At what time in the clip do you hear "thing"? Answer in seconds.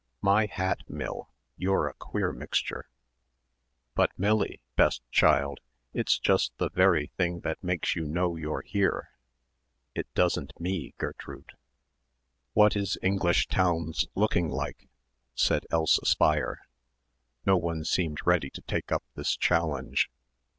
7.17-7.41